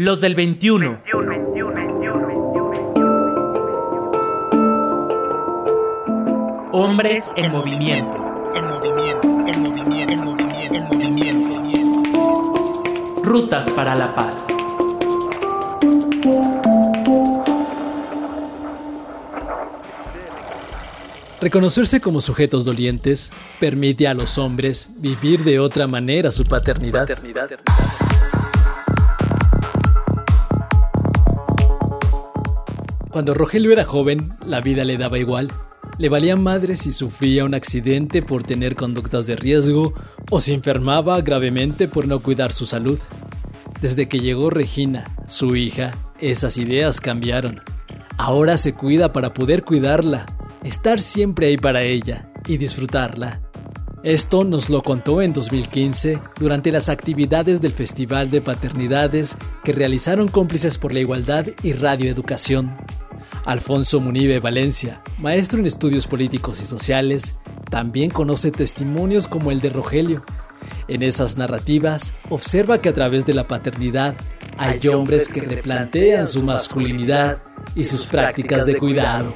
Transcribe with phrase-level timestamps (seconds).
[0.00, 1.02] Los del 21.
[6.70, 8.52] Hombres en movimiento.
[8.54, 12.82] En movimiento, en movimiento, en movimiento, en movimiento.
[13.24, 14.36] Rutas para la paz.
[21.40, 27.08] Reconocerse como sujetos dolientes permite a los hombres vivir de otra manera su paternidad.
[33.18, 35.50] Cuando Rogelio era joven, la vida le daba igual.
[35.98, 39.92] Le valía madre si sufría un accidente por tener conductas de riesgo
[40.30, 42.96] o se enfermaba gravemente por no cuidar su salud.
[43.80, 47.60] Desde que llegó Regina, su hija, esas ideas cambiaron.
[48.18, 50.26] Ahora se cuida para poder cuidarla,
[50.62, 53.40] estar siempre ahí para ella y disfrutarla.
[54.04, 60.28] Esto nos lo contó en 2015 durante las actividades del Festival de Paternidades que realizaron
[60.28, 62.76] cómplices por la igualdad y radioeducación.
[63.48, 67.34] Alfonso Munive Valencia, maestro en estudios políticos y sociales,
[67.70, 70.22] también conoce testimonios como el de Rogelio.
[70.86, 74.14] En esas narrativas, observa que a través de la paternidad
[74.58, 77.38] hay hombres que replantean su masculinidad
[77.74, 79.34] y sus prácticas de cuidado.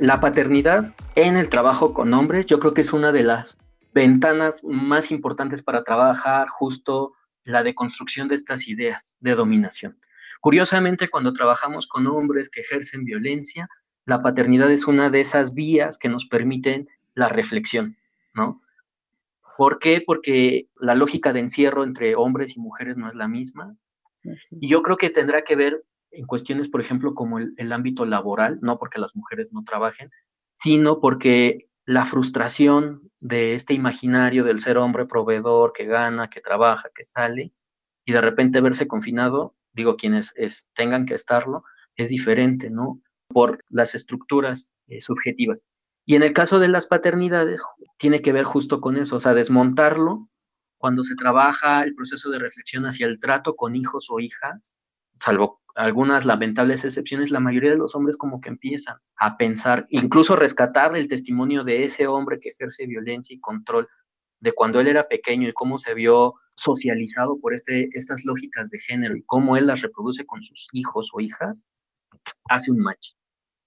[0.00, 3.58] la paternidad en el trabajo con hombres, yo creo que es una de las
[3.92, 7.12] ventanas más importantes para trabajar justo
[7.50, 9.98] la deconstrucción de estas ideas de dominación.
[10.40, 13.68] Curiosamente, cuando trabajamos con hombres que ejercen violencia,
[14.06, 17.96] la paternidad es una de esas vías que nos permiten la reflexión,
[18.34, 18.62] ¿no?
[19.56, 20.02] ¿Por qué?
[20.04, 23.76] Porque la lógica de encierro entre hombres y mujeres no es la misma.
[24.52, 28.58] Y yo creo que tendrá que ver en cuestiones, por ejemplo, como el, ámbito laboral,
[28.62, 30.10] no porque las mujeres no trabajen,
[30.54, 36.88] sino porque la frustración de este imaginario del ser hombre proveedor que gana, que trabaja,
[36.94, 37.52] que sale,
[38.04, 40.32] y de repente verse confinado, digo, quienes
[40.72, 41.64] tengan que estarlo,
[41.96, 43.02] es diferente, ¿no?
[43.26, 45.64] Por las estructuras eh, subjetivas.
[46.06, 47.60] Y en el caso de las paternidades,
[47.98, 50.28] tiene que ver justo con eso, o sea, desmontarlo
[50.78, 54.76] cuando se trabaja el proceso de reflexión hacia el trato con hijos o hijas,
[55.16, 60.36] salvo algunas lamentables excepciones, la mayoría de los hombres como que empiezan a pensar, incluso
[60.36, 63.88] rescatar el testimonio de ese hombre que ejerce violencia y control
[64.40, 68.78] de cuando él era pequeño y cómo se vio socializado por este, estas lógicas de
[68.78, 71.64] género y cómo él las reproduce con sus hijos o hijas,
[72.48, 73.12] hace un match,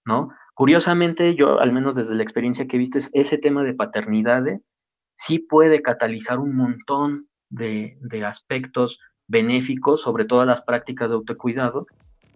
[0.06, 0.30] ¿no?
[0.56, 4.68] Curiosamente, yo, al menos desde la experiencia que he visto, es ese tema de paternidades
[5.16, 11.88] sí puede catalizar un montón de, de aspectos benéficos sobre todas las prácticas de autocuidado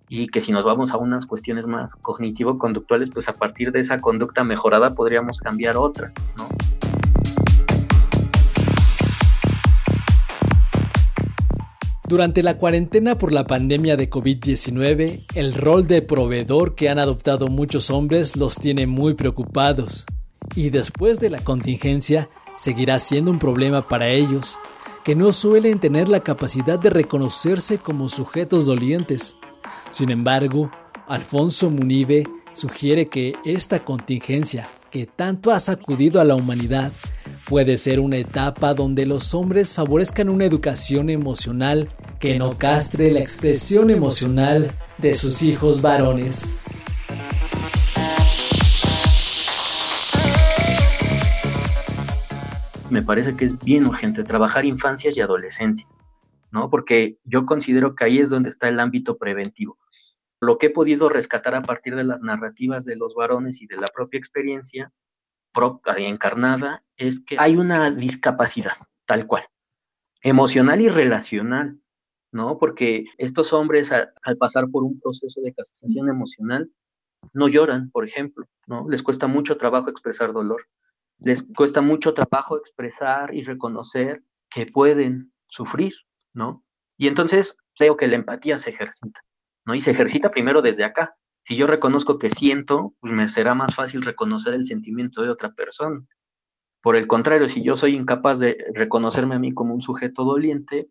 [0.10, 4.00] y que si nos vamos a unas cuestiones más cognitivo-conductuales, pues a partir de esa
[4.00, 6.48] conducta mejorada podríamos cambiar otra, ¿no?
[12.08, 17.50] Durante la cuarentena por la pandemia de COVID-19, el rol de proveedor que han adoptado
[17.50, 20.06] muchos hombres los tiene muy preocupados.
[20.56, 24.58] Y después de la contingencia, seguirá siendo un problema para ellos,
[25.08, 29.38] que no suelen tener la capacidad de reconocerse como sujetos dolientes.
[29.90, 30.70] Sin embargo,
[31.08, 36.92] Alfonso Munive sugiere que esta contingencia que tanto ha sacudido a la humanidad
[37.48, 41.88] puede ser una etapa donde los hombres favorezcan una educación emocional
[42.20, 46.60] que no castre la expresión emocional de sus hijos varones.
[52.90, 56.02] Me parece que es bien urgente trabajar infancias y adolescencias,
[56.52, 56.70] ¿no?
[56.70, 59.78] Porque yo considero que ahí es donde está el ámbito preventivo.
[60.40, 63.78] Lo que he podido rescatar a partir de las narrativas de los varones y de
[63.78, 64.92] la propia experiencia
[65.98, 69.44] encarnada es que hay una discapacidad, tal cual,
[70.22, 71.80] emocional y relacional,
[72.32, 72.60] ¿no?
[72.60, 76.70] Porque estos hombres al pasar por un proceso de castración emocional
[77.34, 78.88] no lloran, por ejemplo, ¿no?
[78.88, 80.68] Les cuesta mucho trabajo expresar dolor
[81.20, 85.94] les cuesta mucho trabajo expresar y reconocer que pueden sufrir,
[86.34, 86.64] ¿no?
[86.98, 89.22] Y entonces creo que la empatía se ejercita,
[89.66, 89.76] ¿no?
[89.76, 91.16] Y se ejercita primero desde acá.
[91.44, 95.54] Si yo reconozco que siento, pues me será más fácil reconocer el sentimiento de otra
[95.54, 96.06] persona.
[96.82, 100.90] Por el contrario, si yo soy incapaz de reconocerme a mí como un sujeto doliente,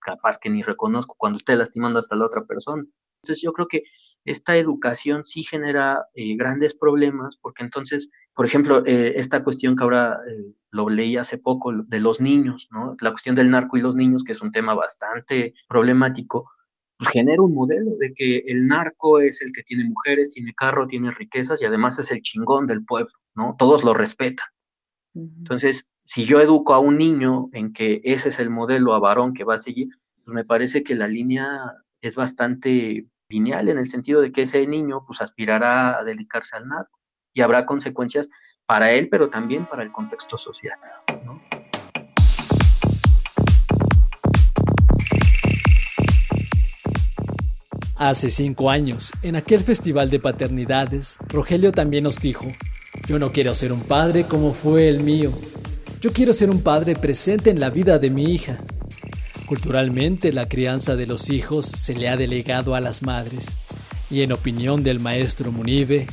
[0.00, 2.84] capaz que ni reconozco cuando esté lastimando hasta la otra persona.
[3.22, 3.84] Entonces yo creo que
[4.24, 9.82] esta educación sí genera eh, grandes problemas porque entonces, por ejemplo, eh, esta cuestión que
[9.82, 12.96] ahora eh, lo leí hace poco de los niños, ¿no?
[13.00, 16.50] La cuestión del narco y los niños, que es un tema bastante problemático,
[16.98, 20.86] pues genera un modelo de que el narco es el que tiene mujeres, tiene carro,
[20.86, 23.56] tiene riquezas y además es el chingón del pueblo, ¿no?
[23.58, 24.46] Todos lo respetan.
[25.14, 29.32] Entonces, si yo educo a un niño en que ese es el modelo a varón
[29.32, 29.88] que va a seguir,
[30.24, 34.66] pues me parece que la línea es bastante lineal en el sentido de que ese
[34.66, 36.98] niño pues aspirará a dedicarse al narco
[37.32, 38.28] y habrá consecuencias
[38.66, 40.78] para él, pero también para el contexto social.
[47.96, 52.46] Hace cinco años, en aquel festival de paternidades, Rogelio también nos dijo,
[53.06, 55.32] yo no quiero ser un padre como fue el mío,
[56.00, 58.56] yo quiero ser un padre presente en la vida de mi hija.
[59.50, 63.48] Culturalmente, la crianza de los hijos se le ha delegado a las madres,
[64.08, 66.06] y en opinión del maestro Munive,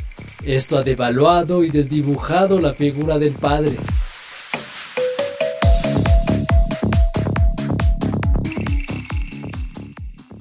[0.43, 3.73] esto ha devaluado y desdibujado la figura del padre.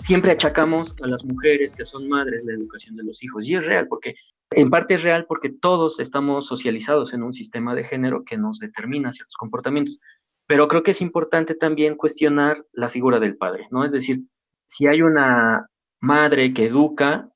[0.06, 3.48] siempre achacamos a las mujeres que son madres la educación de los hijos.
[3.48, 4.14] Y es real, porque
[4.52, 8.60] en parte es real porque todos estamos socializados en un sistema de género que nos
[8.60, 9.98] determina ciertos comportamientos.
[10.46, 13.84] Pero creo que es importante también cuestionar la figura del padre, ¿no?
[13.84, 14.22] Es decir,
[14.66, 15.68] si hay una
[16.00, 17.28] madre que educa,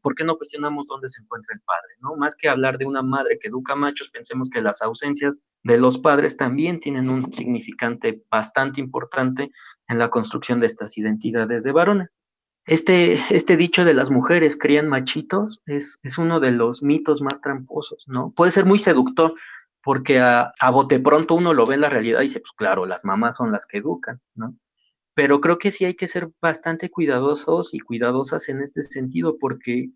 [0.00, 1.94] ¿por qué no cuestionamos dónde se encuentra el padre?
[2.00, 2.16] ¿no?
[2.16, 5.98] Más que hablar de una madre que educa machos, pensemos que las ausencias de los
[5.98, 9.50] padres también tienen un significante bastante importante
[9.88, 12.16] en la construcción de estas identidades de varones.
[12.64, 17.40] Este, este dicho de las mujeres crían machitos es, es uno de los mitos más
[17.40, 18.30] tramposos, ¿no?
[18.36, 19.34] Puede ser muy seductor
[19.82, 22.86] porque a, a bote pronto uno lo ve en la realidad y dice, pues claro,
[22.86, 24.54] las mamás son las que educan, ¿no?
[25.18, 29.90] pero creo que sí hay que ser bastante cuidadosos y cuidadosas en este sentido porque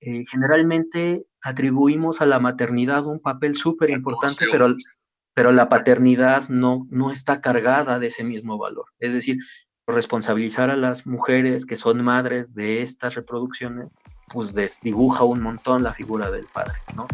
[0.00, 4.72] eh, generalmente atribuimos a la maternidad un papel súper importante, pero,
[5.34, 8.84] pero la paternidad no, no está cargada de ese mismo valor.
[9.00, 9.38] Es decir,
[9.84, 13.96] responsabilizar a las mujeres que son madres de estas reproducciones,
[14.32, 17.08] pues desdibuja un montón la figura del padre, ¿no?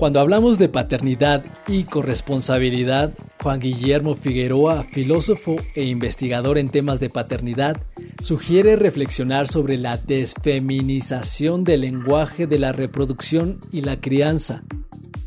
[0.00, 3.12] Cuando hablamos de paternidad y corresponsabilidad,
[3.42, 7.76] Juan Guillermo Figueroa, filósofo e investigador en temas de paternidad,
[8.22, 14.62] sugiere reflexionar sobre la desfeminización del lenguaje de la reproducción y la crianza,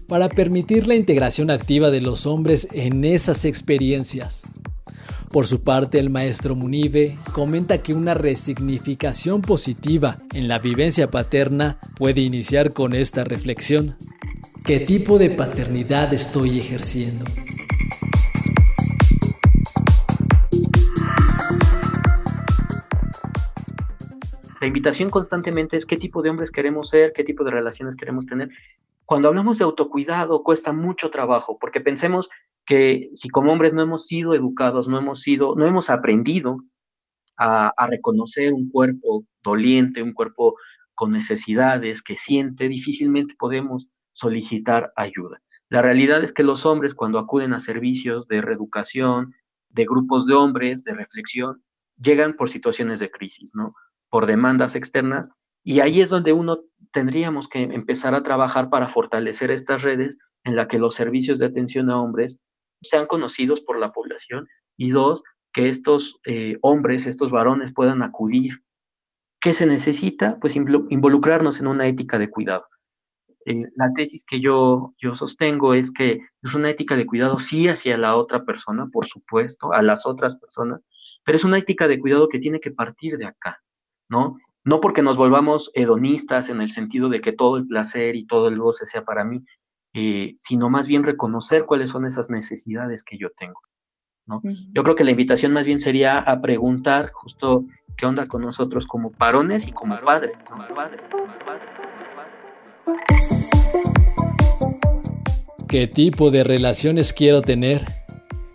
[0.08, 4.42] para permitir la integración activa de los hombres en esas experiencias.
[5.30, 11.78] Por su parte, el maestro Munive comenta que una resignificación positiva en la vivencia paterna
[11.96, 13.96] puede iniciar con esta reflexión.
[14.66, 17.26] ¿Qué tipo de paternidad estoy ejerciendo?
[24.62, 28.26] La invitación constantemente es qué tipo de hombres queremos ser, qué tipo de relaciones queremos
[28.26, 28.52] tener.
[29.04, 32.30] Cuando hablamos de autocuidado cuesta mucho trabajo, porque pensemos
[32.66, 36.60] que si como hombres no hemos sido educados, no hemos sido, no hemos aprendido
[37.36, 40.56] a, a reconocer un cuerpo doliente, un cuerpo
[40.96, 45.42] con necesidades que siente, difícilmente podemos solicitar ayuda.
[45.70, 49.34] La realidad es que los hombres cuando acuden a servicios de reeducación,
[49.70, 51.64] de grupos de hombres, de reflexión,
[51.98, 53.74] llegan por situaciones de crisis, ¿no?
[54.10, 55.30] Por demandas externas.
[55.64, 56.60] Y ahí es donde uno
[56.92, 61.48] tendríamos que empezar a trabajar para fortalecer estas redes en la que los servicios de
[61.48, 62.40] atención a hombres
[62.82, 65.24] sean conocidos por la población y dos,
[65.54, 68.64] que estos eh, hombres, estos varones puedan acudir.
[69.40, 70.38] ¿Qué se necesita?
[70.40, 72.66] Pues involucrarnos en una ética de cuidado.
[73.46, 77.68] Eh, la tesis que yo, yo sostengo es que es una ética de cuidado sí
[77.68, 80.86] hacia la otra persona, por supuesto, a las otras personas,
[81.26, 83.62] pero es una ética de cuidado que tiene que partir de acá,
[84.10, 84.38] ¿no?
[84.64, 88.48] No porque nos volvamos hedonistas en el sentido de que todo el placer y todo
[88.48, 89.44] el goce sea para mí,
[89.94, 93.60] eh, sino más bien reconocer cuáles son esas necesidades que yo tengo.
[94.26, 94.42] ¿no?
[94.72, 97.66] Yo creo que la invitación más bien sería a preguntar justo
[97.98, 100.44] qué onda con nosotros como varones y como padres.
[100.44, 101.83] Como padres, como padres.
[105.68, 107.84] ¿Qué tipo de relaciones quiero tener?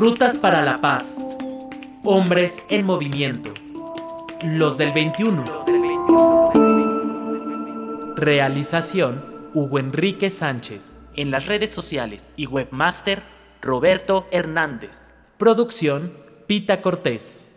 [0.00, 1.04] Rutas para la paz.
[2.04, 3.52] Hombres en movimiento.
[4.42, 5.44] Los del 21.
[8.16, 10.96] Realización Hugo Enrique Sánchez.
[11.16, 13.22] En las redes sociales y webmaster
[13.60, 15.10] Roberto Hernández.
[15.36, 16.14] Producción
[16.46, 17.49] Pita Cortés.